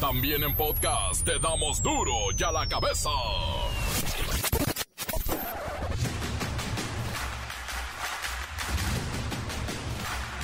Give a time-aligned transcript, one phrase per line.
[0.00, 3.10] También en podcast te damos duro y a la cabeza.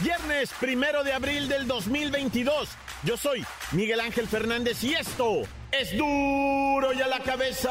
[0.03, 2.69] Viernes primero de abril del 2022.
[3.05, 7.71] Yo soy Miguel Ángel Fernández y esto es duro y a la cabeza.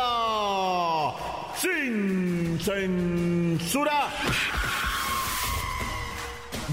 [1.57, 4.07] Sin censura.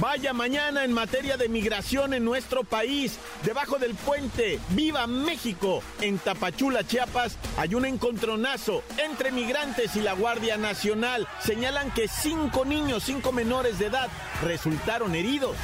[0.00, 3.18] Vaya mañana en materia de migración en nuestro país.
[3.44, 5.82] Debajo del puente, viva México.
[6.00, 11.28] En Tapachula, Chiapas, hay un encontronazo entre migrantes y la Guardia Nacional.
[11.40, 14.08] Señalan que cinco niños, cinco menores de edad,
[14.42, 15.54] resultaron heridos.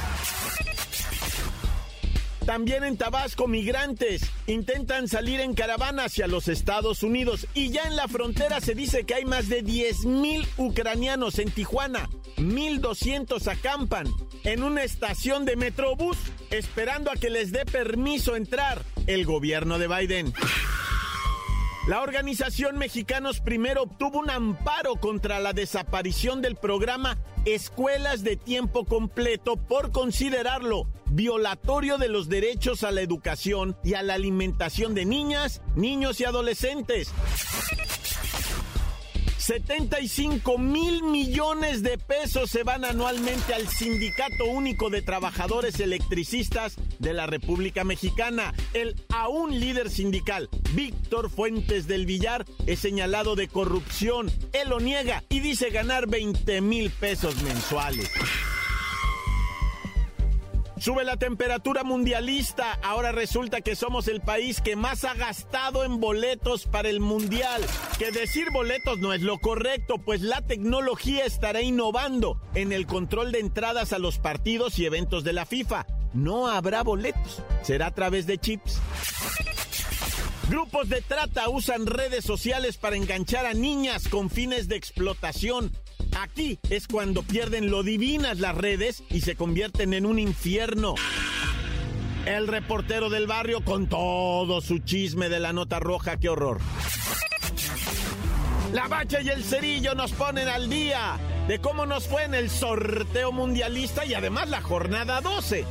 [2.45, 7.97] También en Tabasco, migrantes intentan salir en caravana hacia los Estados Unidos y ya en
[7.97, 12.07] la frontera se dice que hay más de 10.000 ucranianos en Tijuana.
[12.37, 14.07] 1.200 acampan
[14.47, 16.17] en una estación de Metrobús
[16.51, 20.33] esperando a que les dé permiso entrar el gobierno de Biden.
[21.89, 28.85] La organización Mexicanos Primero obtuvo un amparo contra la desaparición del programa Escuelas de Tiempo
[28.85, 35.03] Completo por considerarlo violatorio de los derechos a la educación y a la alimentación de
[35.03, 37.11] niñas, niños y adolescentes.
[39.47, 47.13] 75 mil millones de pesos se van anualmente al Sindicato Único de Trabajadores Electricistas de
[47.13, 48.53] la República Mexicana.
[48.73, 54.29] El aún líder sindical, Víctor Fuentes del Villar, es señalado de corrupción.
[54.51, 58.11] Él lo niega y dice ganar 20 mil pesos mensuales.
[60.79, 62.73] Sube la temperatura mundialista.
[62.83, 67.65] Ahora resulta que somos el país que más ha gastado en boletos para el mundial.
[67.97, 73.31] Que decir boletos no es lo correcto, pues la tecnología estará innovando en el control
[73.31, 75.87] de entradas a los partidos y eventos de la FIFA.
[76.13, 78.79] No habrá boletos, será a través de chips.
[80.49, 85.73] Grupos de trata usan redes sociales para enganchar a niñas con fines de explotación.
[86.19, 90.95] Aquí es cuando pierden lo divinas las redes y se convierten en un infierno.
[92.25, 96.59] El reportero del barrio con todo su chisme de la nota roja, qué horror.
[98.73, 102.49] La bacha y el cerillo nos ponen al día de cómo nos fue en el
[102.49, 105.65] sorteo mundialista y además la jornada 12.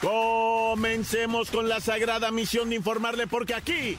[0.00, 3.98] Comencemos con la sagrada misión de informarle porque aquí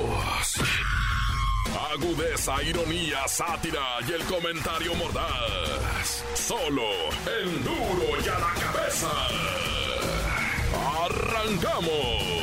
[1.79, 6.23] Agudeza, ironía, sátira y el comentario mordaz.
[6.33, 6.83] Solo
[7.41, 9.09] el duro y a la cabeza.
[11.05, 12.41] ¡Arrancamos!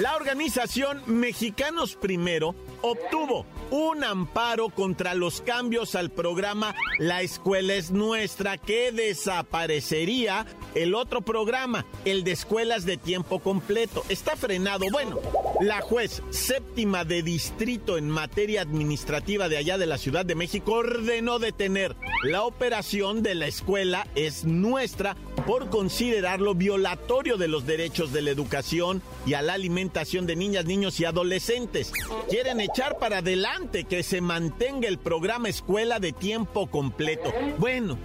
[0.00, 7.90] La organización Mexicanos Primero obtuvo un amparo contra los cambios al programa La Escuela es
[7.90, 14.04] Nuestra que desaparecería el otro programa, el de escuelas de tiempo completo.
[14.08, 14.86] Está frenado.
[14.90, 15.18] Bueno,
[15.60, 20.72] la juez séptima de distrito en materia administrativa de allá de la Ciudad de México
[20.72, 25.16] ordenó detener la operación de la escuela es nuestra
[25.46, 30.64] por considerarlo violatorio de los derechos de la educación y a la alimentación de niñas,
[30.66, 31.92] niños y adolescentes.
[32.28, 37.32] Quieren echar para adelante que se mantenga el programa escuela de tiempo completo.
[37.58, 37.98] Bueno,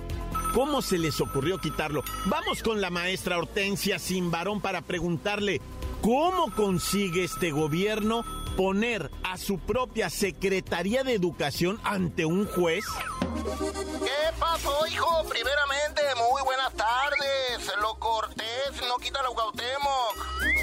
[0.55, 2.01] ¿Cómo se les ocurrió quitarlo?
[2.27, 5.59] Vamos con la maestra Hortensia Simbarón para preguntarle
[6.01, 8.23] cómo consigue este gobierno
[8.55, 12.85] poner a su propia Secretaría de Educación ante un juez.
[13.19, 15.25] ¿Qué pasó, hijo?
[15.27, 17.73] Primeramente, muy buenas tardes.
[17.81, 20.54] Lo cortés no quita lo Cuauhtémoc.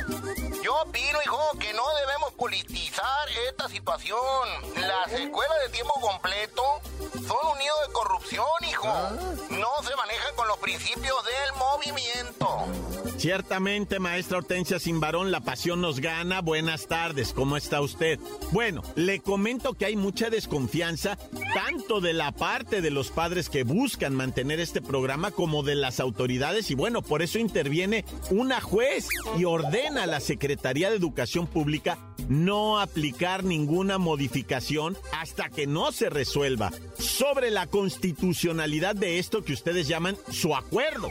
[0.73, 4.17] Yo opino, hijo, que no debemos politizar esta situación.
[4.77, 6.63] Las escuelas de tiempo completo
[7.29, 8.89] son un nido de corrupción, hijo.
[9.51, 13.12] No se manejan con los principios del movimiento.
[13.23, 16.41] Ciertamente, maestra Hortensia Simbarón, la pasión nos gana.
[16.41, 18.19] Buenas tardes, ¿cómo está usted?
[18.51, 21.17] Bueno, le comento que hay mucha desconfianza,
[21.55, 26.01] tanto de la parte de los padres que buscan mantener este programa como de las
[26.01, 29.07] autoridades, y bueno, por eso interviene una juez
[29.39, 31.99] y ordena a la Secretaría de Educación Pública
[32.29, 39.53] no aplicar ninguna modificación hasta que no se resuelva sobre la constitucionalidad de esto que
[39.53, 41.09] ustedes llaman su acuerdo.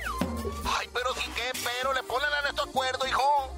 [0.66, 3.58] Ay, pero sí que, pero le ponen a nuestro acuerdo, hijo.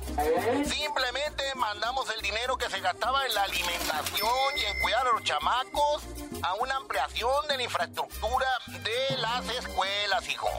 [0.66, 5.24] Simplemente mandamos el dinero que se gastaba en la alimentación y en cuidar a los
[5.24, 6.04] chamacos
[6.42, 10.50] a una ampliación de la infraestructura de las escuelas, hijo.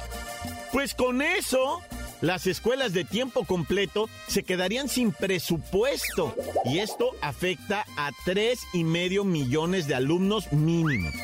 [0.73, 1.81] Pues con eso,
[2.21, 8.83] las escuelas de tiempo completo se quedarían sin presupuesto y esto afecta a tres y
[8.85, 11.15] medio millones de alumnos mínimos.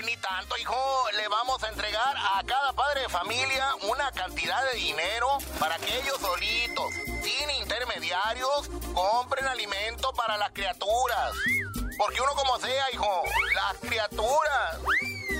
[0.00, 1.04] Pues ni tanto, hijo.
[1.18, 5.94] Le vamos a entregar a cada padre de familia una cantidad de dinero para que
[5.94, 11.34] ellos solitos, sin intermediarios, compren alimento para las criaturas.
[11.98, 13.24] Porque uno como sea, hijo,
[13.54, 14.78] las criaturas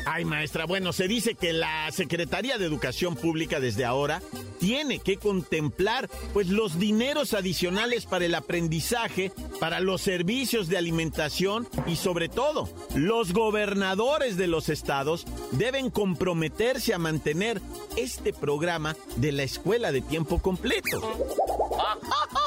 [0.06, 4.22] Ay, maestra, bueno, se dice que la Secretaría de Educación Pública desde ahora
[4.58, 11.68] tiene que contemplar pues los dineros adicionales para el aprendizaje, para los servicios de alimentación
[11.86, 17.60] y sobre todo, los gobernadores de los estados deben comprometerse a mantener
[17.96, 21.00] este programa de la escuela de tiempo completo.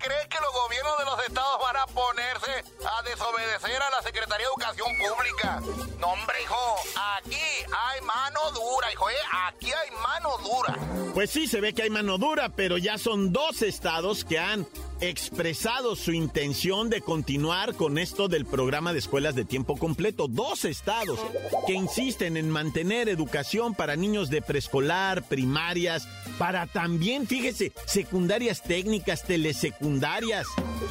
[0.00, 0.06] ¡Ay, hijo!
[0.06, 4.02] Hasta cree que los gobiernos de los estados van a ponerse a desobedecer a la
[4.02, 5.60] Secretaría de Educación Pública.
[5.98, 6.76] No, hombre, hijo.
[7.16, 9.10] Aquí hay mano dura, hijo.
[9.10, 9.14] ¿eh?
[9.46, 10.76] Aquí hay mano dura.
[11.14, 14.66] Pues sí, se ve que hay mano dura, pero ya son dos estados que han
[15.00, 20.28] expresado su intención de continuar con esto del programa de escuelas de tiempo completo.
[20.28, 21.18] Dos estados
[21.66, 26.06] que insisten en mantener educación para niños de preescolar, primarias,
[26.38, 30.46] para también, fíjese, secundarias técnicas, telesecundarias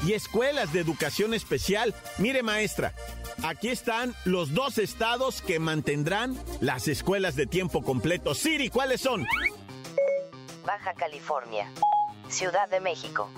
[0.05, 1.93] y escuelas de educación especial.
[2.17, 2.93] Mire, maestra,
[3.43, 8.33] aquí están los dos estados que mantendrán las escuelas de tiempo completo.
[8.33, 9.25] Siri, ¿cuáles son?
[10.65, 11.71] Baja California,
[12.27, 13.29] Ciudad de México.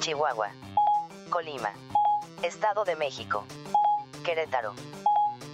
[0.00, 0.50] Chihuahua,
[1.28, 1.72] Colima,
[2.42, 3.44] Estado de México,
[4.24, 4.74] Querétaro,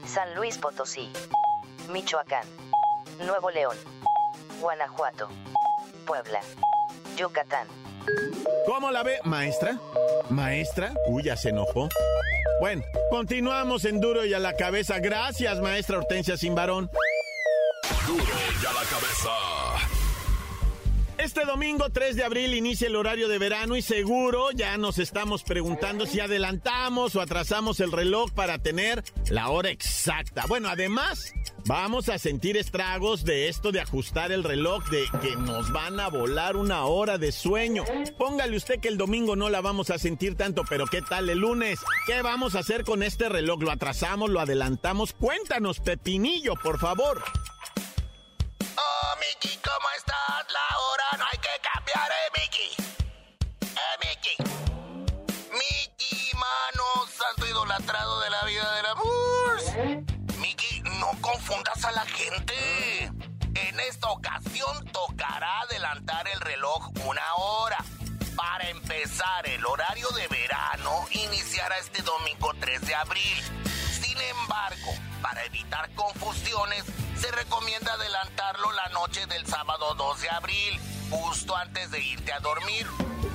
[0.06, 1.10] San Luis Potosí,
[1.90, 2.44] Michoacán,
[3.20, 3.76] Nuevo León,
[4.60, 5.28] Guanajuato,
[6.06, 6.40] Puebla,
[7.16, 7.66] Yucatán.
[8.66, 9.78] ¿Cómo la ve, maestra?
[10.28, 10.92] ¿Maestra?
[11.06, 11.88] Uy, ya se enojó.
[12.60, 14.98] Bueno, continuamos en Duro y a la cabeza.
[14.98, 16.90] Gracias, maestra Hortensia Sin Varón.
[18.06, 19.53] Duro y a la cabeza.
[21.24, 25.42] Este domingo 3 de abril inicia el horario de verano y seguro ya nos estamos
[25.42, 30.44] preguntando si adelantamos o atrasamos el reloj para tener la hora exacta.
[30.46, 31.32] Bueno, además
[31.64, 36.08] vamos a sentir estragos de esto de ajustar el reloj, de que nos van a
[36.08, 37.84] volar una hora de sueño.
[38.18, 41.38] Póngale usted que el domingo no la vamos a sentir tanto, pero ¿qué tal el
[41.38, 41.80] lunes?
[42.06, 43.62] ¿Qué vamos a hacer con este reloj?
[43.62, 44.28] ¿Lo atrasamos?
[44.28, 45.14] ¿Lo adelantamos?
[45.14, 47.24] Cuéntanos, Pepinillo, por favor.
[48.76, 50.13] Oh, Miki, ¿cómo estás?
[61.84, 62.54] A la gente.
[63.54, 67.78] En esta ocasión tocará adelantar el reloj una hora.
[68.36, 73.42] Para empezar, el horario de verano iniciará este domingo 3 de abril.
[74.00, 76.84] Sin embargo, para evitar confusiones,
[77.16, 80.80] se recomienda adelantarlo la noche del sábado 2 de abril,
[81.10, 82.86] justo antes de irte a dormir,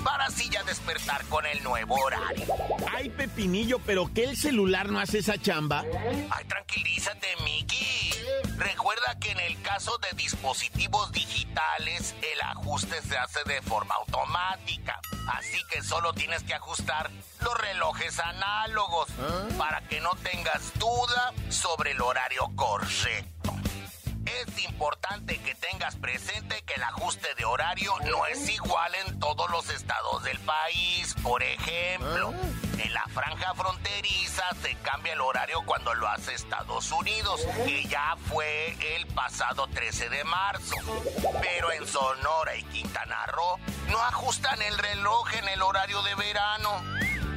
[0.04, 2.46] para así ya despertar con el nuevo horario.
[2.94, 5.84] Ay, Pepinillo, pero que el celular no hace esa chamba.
[6.30, 8.12] Ay, tranquilízate, Miki.
[8.58, 15.00] Recuerda que en el caso de dispositivos digitales, el ajuste se hace de forma automática.
[15.28, 17.10] Así que solo tienes que ajustar
[17.42, 19.10] los relojes análogos
[19.58, 23.59] para que no tengas duda sobre el horario correcto.
[24.30, 29.50] Es importante que tengas presente que el ajuste de horario no es igual en todos
[29.50, 31.16] los estados del país.
[31.24, 32.34] Por ejemplo,
[32.78, 38.16] en la franja fronteriza se cambia el horario cuando lo hace Estados Unidos, que ya
[38.28, 40.76] fue el pasado 13 de marzo.
[41.42, 43.58] Pero en Sonora y Quintana Roo
[43.90, 46.84] no ajustan el reloj en el horario de verano.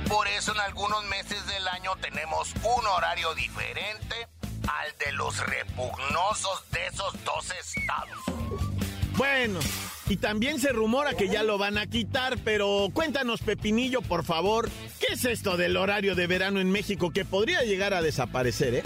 [0.08, 4.28] Por eso en algunos meses del año tenemos un horario diferente
[4.68, 8.18] al de los repugnosos de esos dos estados.
[9.16, 9.60] Bueno,
[10.08, 14.70] y también se rumora que ya lo van a quitar, pero cuéntanos, Pepinillo, por favor,
[15.00, 18.82] ¿qué es esto del horario de verano en México que podría llegar a desaparecer, eh?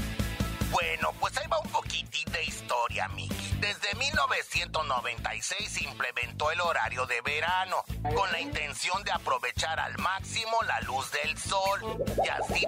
[0.71, 3.35] Bueno, pues ahí va un poquitín de historia, Miki.
[3.61, 10.63] Desde 1996 se implementó el horario de verano, con la intención de aprovechar al máximo
[10.67, 12.67] la luz del sol y así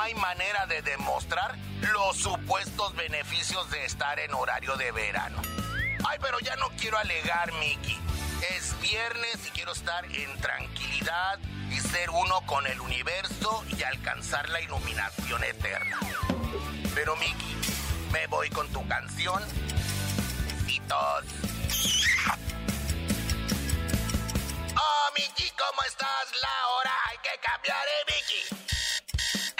[0.00, 1.58] No hay manera de demostrar
[1.92, 5.42] los supuestos beneficios de estar en horario de verano.
[6.08, 8.00] Ay, pero ya no quiero alegar, Mickey.
[8.56, 11.38] Es viernes y quiero estar en tranquilidad
[11.70, 15.98] y ser uno con el universo y alcanzar la iluminación eterna.
[16.94, 17.56] Pero Mickey,
[18.10, 19.44] me voy con tu canción.
[20.46, 21.24] Besitos.
[24.76, 26.32] Oh, Mickey, ¿cómo estás?
[26.40, 28.79] La hora hay que cambiar, ¿eh, Mickey?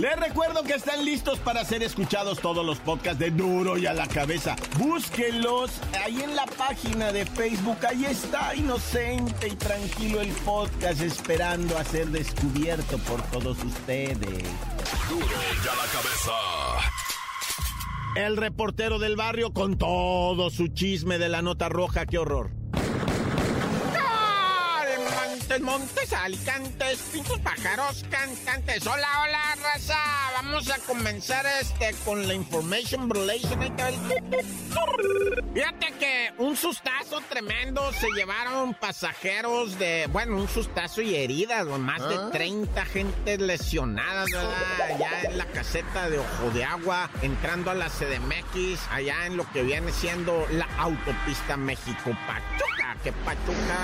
[0.00, 3.92] Les recuerdo que están listos para ser escuchados todos los podcasts de Duro y a
[3.92, 4.56] la cabeza.
[4.78, 7.76] Búsquenlos ahí en la página de Facebook.
[7.86, 14.16] Ahí está, inocente y tranquilo el podcast, esperando a ser descubierto por todos ustedes.
[15.10, 16.32] Duro y a la cabeza.
[18.16, 22.06] El reportero del barrio con todo su chisme de la nota roja.
[22.06, 22.59] ¡Qué horror!
[25.60, 28.86] Montes, montes, alicantes, pintos pájaros, cantantes.
[28.86, 29.98] Hola, hola, raza.
[30.34, 33.60] Vamos a comenzar este con la information relation.
[35.54, 42.08] Fíjate que un sustazo tremendo se llevaron pasajeros de, bueno, un sustazo y heridas, más
[42.08, 44.80] de 30 gentes lesionadas, ¿verdad?
[44.94, 49.50] Allá en la caseta de Ojo de Agua, entrando a la CDMX, allá en lo
[49.52, 52.96] que viene siendo la autopista México-Pachuca.
[53.02, 53.78] ¿Qué Pachuca?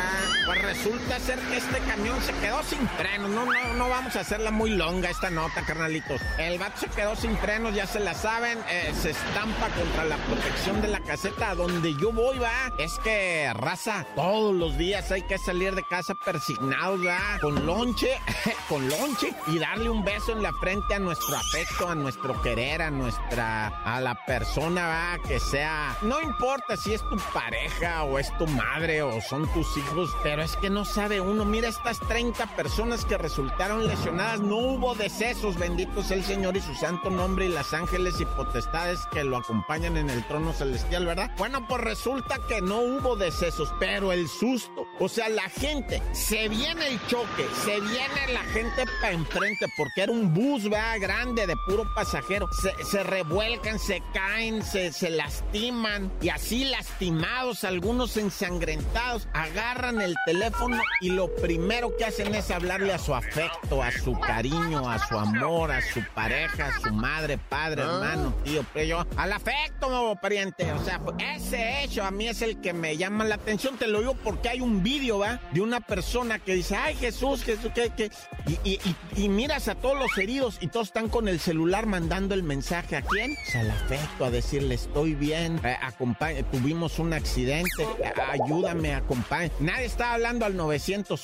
[0.47, 3.30] Pues resulta ser que este camión se quedó sin frenos.
[3.30, 6.20] No, no, no vamos a hacerla muy longa esta nota, carnalitos.
[6.38, 10.16] El vato se quedó sin frenos, ya se la saben, eh, se estampa contra la
[10.16, 12.73] protección de la caseta donde yo voy, va.
[12.78, 17.38] Es que, raza, todos los días hay que salir de casa persignados, va.
[17.40, 18.11] Con lonche,
[18.68, 22.82] con lonche y darle un beso en la frente a nuestro afecto, a nuestro querer,
[22.82, 28.18] a nuestra, a la persona, va, que sea, no importa si es tu pareja o
[28.18, 31.98] es tu madre o son tus hijos, pero es que no sabe uno, mira estas
[32.00, 37.10] 30 personas que resultaron lesionadas, no hubo decesos, bendito sea el Señor y su santo
[37.10, 41.30] nombre y las ángeles y potestades que lo acompañan en el trono celestial, ¿verdad?
[41.38, 46.48] Bueno, pues resulta que no hubo decesos, pero el susto, o sea, la gente, se
[46.48, 51.00] viene el choque, se viene la gente para enfrente, porque era un bus, ¿verdad?
[51.00, 57.64] Grande, de puro pasajero, se, se revuelcan, se caen, se, se lastiman, y así lastimados,
[57.64, 63.82] algunos ensangrentados, agarran el teléfono y lo primero que hacen es hablarle a su afecto,
[63.82, 68.64] a su cariño, a su amor, a su pareja, a su madre, padre, hermano, tío,
[68.72, 70.72] pero al afecto, nuevo pariente.
[70.72, 71.00] O sea,
[71.36, 73.76] ese hecho a mí es el que me llama la atención.
[73.76, 75.40] Te lo digo porque hay un vídeo, ¿va?
[75.52, 78.10] De una persona que dice, ay, Jesús, Jesús, que, que...
[78.46, 78.80] Y, y-
[79.16, 82.42] y- y miras a todos los heridos y todos están con el celular mandando el
[82.42, 82.96] mensaje.
[82.96, 83.34] ¿A quién?
[83.34, 89.50] Pues al afecto, a decirle, estoy bien, eh, acompaña- tuvimos un accidente, eh, ayúdame, acompaña.
[89.60, 90.56] Nadie está hablando al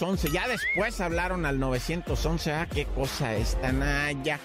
[0.02, 4.40] 911, ya después hablaron al 911, ah, qué cosa es tan allá.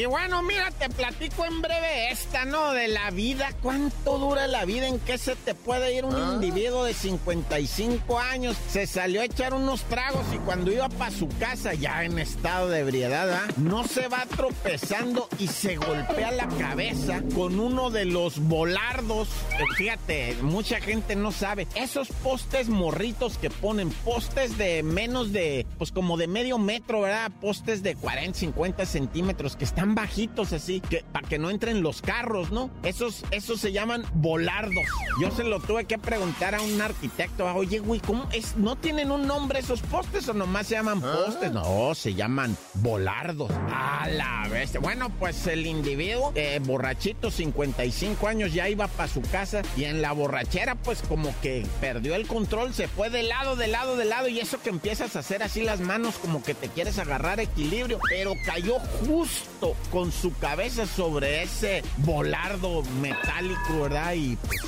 [0.00, 2.72] Y bueno, mira, te platico en breve esta, ¿no?
[2.72, 3.50] De la vida.
[3.60, 4.86] ¿Cuánto dura la vida?
[4.86, 8.56] ¿En qué se te puede ir un individuo de 55 años?
[8.70, 12.70] Se salió a echar unos tragos y cuando iba para su casa, ya en estado
[12.70, 13.48] de ebriedad, ¿ah?
[13.58, 19.28] no se va tropezando y se golpea la cabeza con uno de los volardos.
[19.28, 21.66] Eh, Fíjate, mucha gente no sabe.
[21.74, 27.30] Esos postes morritos que ponen, postes de menos de, pues como de medio metro, ¿verdad?
[27.40, 32.00] Postes de 40, 50 centímetros que están bajitos así, que para que no entren los
[32.00, 32.70] carros, ¿no?
[32.82, 34.84] Esos, esos se llaman volardos.
[35.20, 37.48] Yo se lo tuve que preguntar a un arquitecto.
[37.48, 38.56] ah, Oye, güey, ¿cómo es?
[38.56, 41.52] ¿No tienen un nombre esos postes o nomás se llaman postes?
[41.52, 43.50] No, se llaman volardos.
[43.72, 44.80] A la bestia.
[44.80, 50.00] Bueno, pues el individuo, eh, borrachito, 55 años, ya iba para su casa y en
[50.02, 54.04] la borrachera, pues como que perdió el control, se fue de lado, de lado, de
[54.04, 57.40] lado y eso que empiezas a hacer así las manos como que te quieres agarrar
[57.40, 64.14] equilibrio, pero cayó justo con su cabeza sobre ese volardo metálico, ¿verdad?
[64.14, 64.60] Y pues,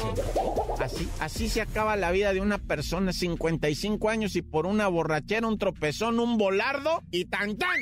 [0.80, 5.46] así, así se acaba la vida de una persona, 55 años y por una borrachera,
[5.46, 7.76] un tropezón, un volardo y tan tan.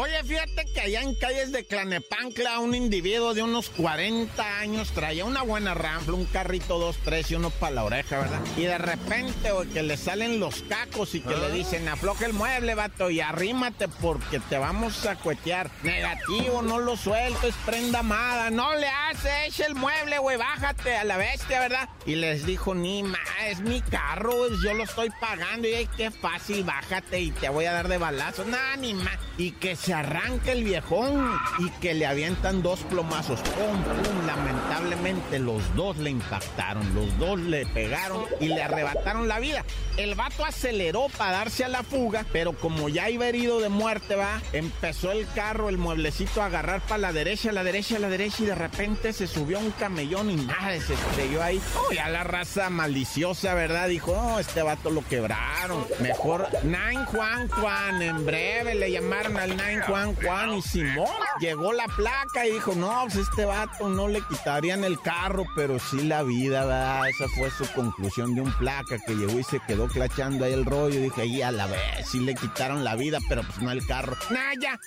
[0.00, 5.24] Oye, fíjate que allá en calles de Clanepancla, un individuo de unos 40 años traía
[5.24, 8.40] una buena ramfla, un carrito 2-3 y uno para la oreja, ¿verdad?
[8.56, 12.32] Y de repente, güey, que le salen los cacos y que le dicen, afloja el
[12.32, 15.68] mueble, vato, y arrímate porque te vamos a cuetear.
[15.82, 18.50] Negativo, no lo suelto, es prenda amada.
[18.50, 21.88] No le hace, echa el mueble, güey, bájate a la bestia, ¿verdad?
[22.06, 25.66] Y les dijo, ni más, es mi carro, yo lo estoy pagando.
[25.66, 28.44] Y ay, qué fácil, bájate y te voy a dar de balazo.
[28.44, 29.18] Nada, ni más.
[29.36, 33.40] Y que se arranca el viejón y que le avientan dos plomazos.
[33.40, 39.40] Pum, pum, lamentablemente los dos le impactaron, los dos le pegaron y le arrebataron la
[39.40, 39.64] vida.
[39.96, 44.14] El vato aceleró para darse a la fuga, pero como ya iba herido de muerte,
[44.14, 48.42] va, empezó el carro, el mueblecito a agarrar para la derecha, la derecha, la derecha
[48.42, 51.62] y de repente se subió un camellón y nada, se estrelló ahí.
[51.74, 53.88] Oh, ya la raza maliciosa, ¿verdad?
[53.88, 55.86] Dijo, oh, este vato lo quebraron.
[56.02, 61.06] Mejor Nine Juan Juan, en breve le llamaron al Nine Juan Juan y Simón
[61.40, 65.78] llegó la placa y dijo, no, pues este vato no le quitarían el carro, pero
[65.78, 67.08] sí la vida, ¿verdad?
[67.08, 70.64] Esa fue su conclusión de un placa que llegó y se quedó clachando ahí el
[70.64, 71.00] rollo.
[71.00, 74.16] dije, ahí a la vez, sí le quitaron la vida, pero pues no el carro.
[74.30, 74.78] Naya.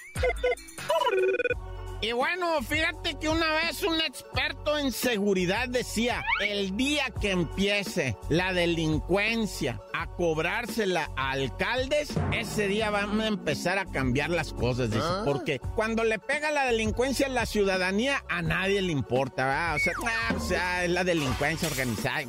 [2.03, 8.17] Y bueno, fíjate que una vez un experto en seguridad decía, el día que empiece
[8.27, 14.89] la delincuencia a cobrársela a alcaldes, ese día van a empezar a cambiar las cosas,
[14.89, 15.22] dice, ah.
[15.25, 19.75] porque cuando le pega la delincuencia a la ciudadanía, a nadie le importa, ¿verdad?
[19.75, 22.24] O sea, ah, o sea, es la delincuencia organizada,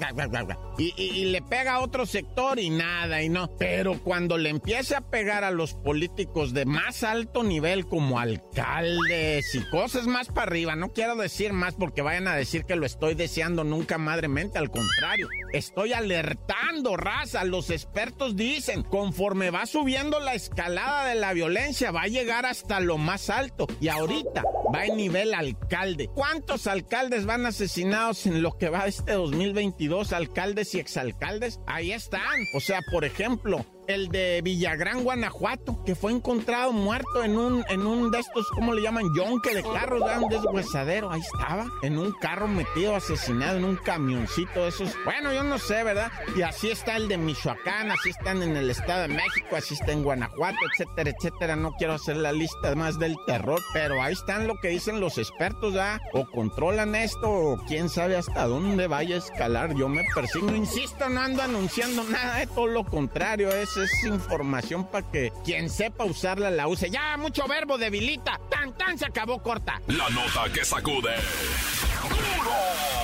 [0.76, 3.48] y, y, le pega a otro sector y nada, y no.
[3.58, 9.54] Pero cuando le empiece a pegar a los políticos de más alto nivel como alcaldes
[9.54, 10.76] y cosas más para arriba.
[10.76, 14.58] No quiero decir más porque vayan a decir que lo estoy deseando nunca madremente.
[14.58, 17.44] Al contrario, estoy alertando, raza.
[17.44, 22.80] Los expertos dicen, conforme va subiendo la escalada de la violencia, va a llegar hasta
[22.80, 23.66] lo más alto.
[23.80, 24.42] Y ahorita
[24.72, 26.08] va en nivel alcalde.
[26.14, 30.12] ¿Cuántos alcaldes van asesinados en lo que va este 2022?
[30.12, 31.60] Alcaldes y exalcaldes.
[31.66, 32.22] Ahí están.
[32.54, 37.86] O sea, por ejemplo, el de Villagrán, Guanajuato, que fue encontrado muerto en un, en
[37.86, 39.04] un de estos, ¿cómo le llaman?
[39.16, 41.10] Yonque de carros, un deshuesadero.
[41.10, 44.94] Ahí estaba, en un carro metido, asesinado, en un camioncito de esos.
[45.04, 46.10] Bueno, yo no sé, ¿verdad?
[46.36, 49.92] Y así está el de Michoacán, así están en el Estado de México, así está
[49.92, 51.56] en Guanajuato, etcétera, etcétera.
[51.56, 55.18] No quiero hacer la lista más del terror, pero ahí están lo que dicen los
[55.18, 56.00] expertos, ¿ah?
[56.12, 59.74] O controlan esto, o quién sabe hasta dónde vaya a escalar.
[59.74, 64.86] Yo me persigno, insisto, no ando anunciando nada, de todo lo contrario, es es información
[64.86, 66.88] para que quien sepa usarla la use.
[66.88, 68.40] Ya, mucho verbo debilita.
[68.48, 69.82] Tan, tan, se acabó corta.
[69.88, 71.14] La nota que sacude.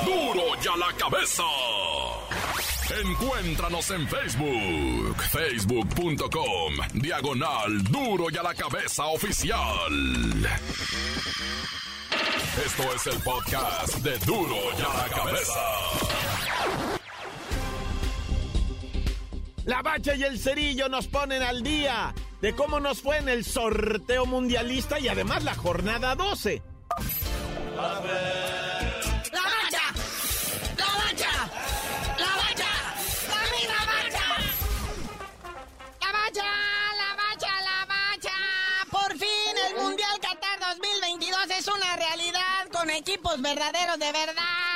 [0.04, 0.32] ¡Duro!
[0.34, 1.42] ¡Duro ya la cabeza!
[2.90, 9.92] Encuéntranos en Facebook, facebook.com, diagonal duro y a la cabeza oficial.
[12.64, 15.60] Esto es el podcast de duro y a la cabeza.
[19.66, 23.44] La Bacha y el Cerillo nos ponen al día de cómo nos fue en el
[23.44, 26.62] sorteo mundialista y además la jornada 12.
[27.76, 28.47] La Bacha,
[43.42, 44.67] verdaderos de verdad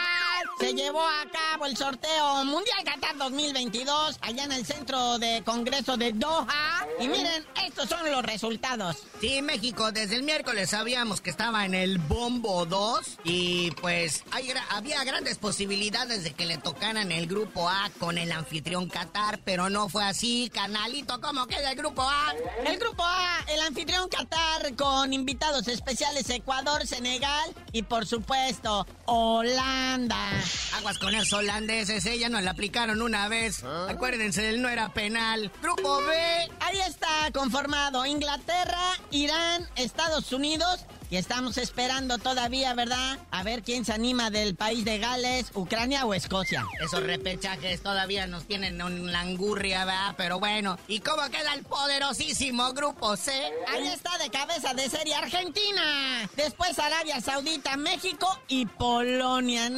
[0.72, 5.96] se llevó a cabo el sorteo Mundial Qatar 2022 allá en el centro de congreso
[5.96, 6.87] de Doha.
[6.98, 8.96] Y miren, estos son los resultados.
[9.20, 14.24] Sí, México, desde el miércoles sabíamos que estaba en el Bombo 2 y pues
[14.70, 19.68] había grandes posibilidades de que le tocaran el grupo A con el anfitrión Qatar, pero
[19.68, 20.50] no fue así.
[20.54, 22.35] Canalito, ¿cómo queda el grupo A?
[22.64, 30.30] El grupo A, el anfitrión Qatar con invitados especiales Ecuador, Senegal y por supuesto Holanda.
[30.77, 33.62] Aguas con esos holandeses, ya nos la aplicaron una vez.
[33.64, 33.87] ¿Ah?
[33.90, 35.51] Acuérdense, él no era penal.
[35.61, 36.14] Grupo B.
[36.61, 43.18] Ahí está conformado Inglaterra, Irán, Estados Unidos y estamos esperando todavía, ¿verdad?
[43.31, 46.64] A ver quién se anima del país de Gales, Ucrania o Escocia.
[46.83, 50.14] Esos repechajes todavía nos tienen en langurria, ¿verdad?
[50.16, 53.31] Pero bueno, ¿y cómo queda el poderosísimo grupo C?
[53.68, 56.31] Ahí está de cabeza de serie Argentina.
[56.35, 59.70] Después Arabia Saudita, México y Polonia.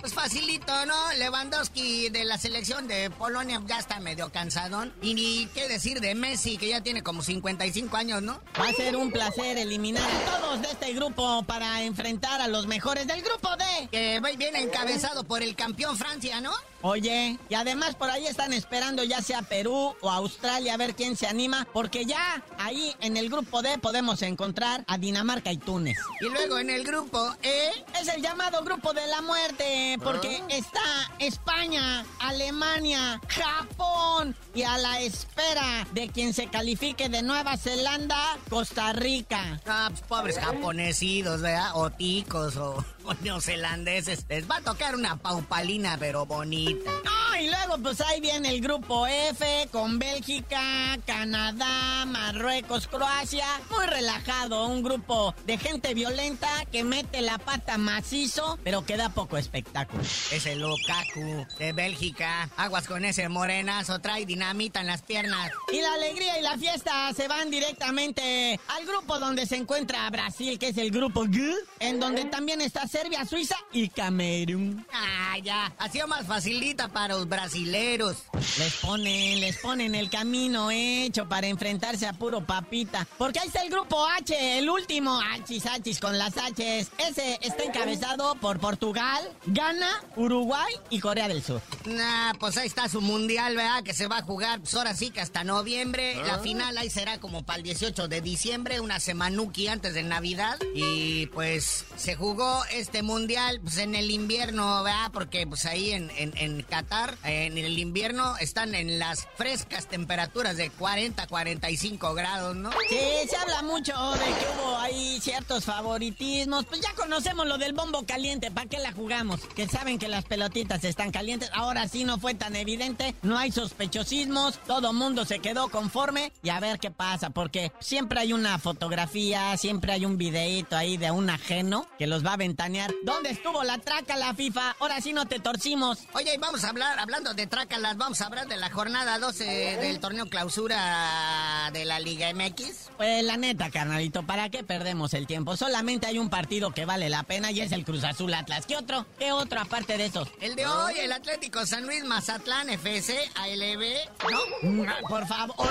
[0.00, 1.12] Pues facilito, ¿no?
[1.14, 4.92] Lewandowski de la selección de Polonia ya está medio cansadón.
[5.00, 8.38] Y ni qué decir de Messi, que ya tiene como 55 años, ¿no?
[8.60, 13.06] Va a ser un placer eliminar todos de este grupo para enfrentar a los mejores
[13.06, 13.88] del grupo D.
[13.90, 16.52] Que viene encabezado por el campeón Francia, ¿no?
[16.82, 21.14] Oye, y además por ahí están esperando ya sea Perú o Australia a ver quién
[21.14, 25.98] se anima, porque ya ahí en el grupo D podemos encontrar a Dinamarca y Túnez.
[26.22, 30.46] Y luego en el grupo E es el llamado grupo de la muerte, porque ah.
[30.48, 30.80] está
[31.18, 38.94] España, Alemania, Japón y a la espera de quien se califique de Nueva Zelanda, Costa
[38.94, 39.60] Rica.
[39.66, 41.70] Ah, pues pobres japonesidos, ¿verdad?
[41.74, 42.84] O ticos o,
[43.22, 44.24] neozelandeses.
[44.28, 46.90] Les va a tocar una paupalina, pero bonita.
[47.04, 47.30] ¡Ay!
[47.40, 53.46] y luego pues ahí viene el grupo F con Bélgica, Canadá, Marruecos, Croacia.
[53.70, 59.08] Muy relajado, un grupo de gente violenta que mete la pata macizo, pero que da
[59.08, 60.02] poco espectáculo.
[60.02, 62.50] Ese Lukaku de Bélgica.
[62.58, 65.50] Aguas con ese morenazo, trae dinamita en las piernas.
[65.72, 70.58] Y la alegría y la fiesta se van directamente al grupo donde se encuentra Brasil,
[70.58, 74.84] que es el grupo G, en donde también está Serbia, Suiza y Camerún.
[74.92, 75.72] Ah, ya.
[75.78, 78.16] Ha sido más facilita para los brasileros.
[78.58, 83.06] Les ponen, les ponen el camino hecho para enfrentarse a puro papita.
[83.16, 86.90] Porque ahí está el grupo H, el último, Hachis Hachis con las H's.
[86.98, 91.62] Ese está encabezado por Portugal, Ghana, Uruguay y Corea del Sur.
[91.86, 93.82] Nah, pues ahí está su mundial, ¿verdad?
[93.82, 96.16] Que se va a jugar, pues ahora sí que hasta noviembre.
[96.26, 100.58] La final ahí será como para el 18 de diciembre, una semanuki antes de Navidad.
[100.74, 105.10] Y pues se jugó este mundial pues en el invierno, ¿verdad?
[105.12, 110.56] Porque pues ahí en, en, en Qatar, en el invierno, están en las frescas temperaturas
[110.56, 112.70] de 40, 45 grados, ¿no?
[112.88, 116.66] Sí, se habla mucho de que hubo ahí ciertos favoritismos.
[116.66, 119.40] Pues ya conocemos lo del bombo caliente, ¿para qué la jugamos?
[119.54, 121.50] Que saben que las pelotitas están calientes.
[121.52, 126.48] Ahora sí no fue tan evidente, no hay sospechosismos, todo mundo se quedó conforme y
[126.50, 131.10] a ver qué pasa, porque siempre hay una fotografía, siempre hay un videíto ahí de
[131.10, 132.90] un ajeno que los va a ventanear.
[133.04, 134.76] ¿Dónde estuvo la traca, la FIFA?
[134.80, 135.98] Ahora sí no te torcimos.
[136.14, 139.44] Oye, y vamos a hablar, hablando de trácalas, vamos a hablar de la jornada 12
[139.44, 142.90] del torneo clausura de la Liga MX.
[142.96, 145.56] Pues la neta, carnalito, ¿para qué perdemos el tiempo?
[145.56, 148.64] Solamente hay un partido que vale la pena y es el Cruz Azul Atlas.
[148.66, 149.04] ¿Qué otro?
[149.18, 150.28] ¿Qué otro aparte de esos?
[150.40, 153.82] El de hoy, el Atlético San Luis Mazatlán FC ALB,
[154.30, 154.40] ¿no?
[154.62, 155.68] Mm, Por favor.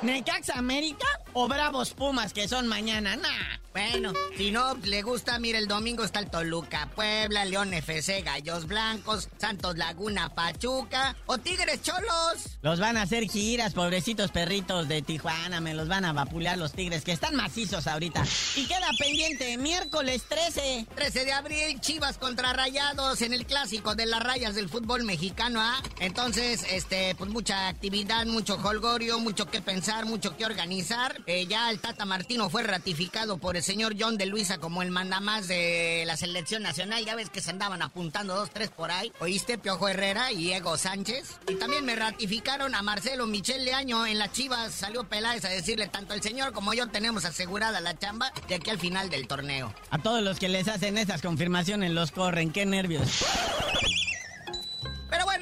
[0.00, 1.06] ¿Necaxa América
[1.38, 3.14] o Bravos Pumas que son mañana?
[3.14, 3.66] Nah.
[3.76, 8.66] Bueno, si no le gusta, mire, el domingo está el Toluca, Puebla, León FC, Gallos
[8.66, 12.56] Blancos, Santos Laguna, Pachuca o Tigres Cholos.
[12.62, 16.72] Los van a hacer giras, pobrecitos perritos de Tijuana, me los van a vapulear los
[16.72, 18.24] tigres, que están macizos ahorita.
[18.54, 20.86] Y queda pendiente, miércoles 13.
[20.94, 25.60] 13 de abril, Chivas contra Rayados en el clásico de las rayas del fútbol mexicano,
[25.60, 25.82] ¿ah?
[26.00, 31.25] Entonces, este, pues mucha actividad, mucho holgorio, mucho que pensar, mucho que organizar.
[31.26, 34.92] Eh, ya el Tata Martino fue ratificado por el señor John de Luisa como el
[34.92, 37.04] mandamás de la selección nacional.
[37.04, 39.12] Ya ves que se andaban apuntando dos, tres por ahí.
[39.18, 39.58] ¿Oíste?
[39.58, 41.38] Piojo Herrera y Diego Sánchez.
[41.48, 44.72] Y también me ratificaron a Marcelo Michel Leaño en las Chivas.
[44.72, 48.70] Salió Peláez a decirle tanto el señor como yo tenemos asegurada la chamba de aquí
[48.70, 49.74] al final del torneo.
[49.90, 53.24] A todos los que les hacen esas confirmaciones los corren, qué nervios.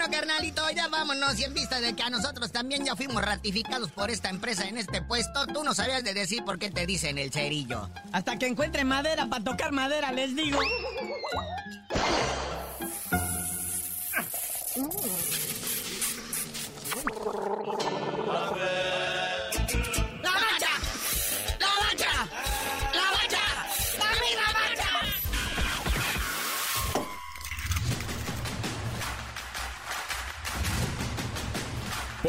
[0.04, 1.38] Bueno, carnalito, ya vámonos.
[1.40, 4.76] Y en vista de que a nosotros también ya fuimos ratificados por esta empresa en
[4.76, 7.88] este puesto, tú no sabías de decir por qué te dicen el cerillo.
[8.12, 10.60] Hasta que encuentre madera para tocar madera, les digo.